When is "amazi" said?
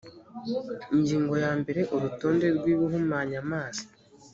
3.43-3.83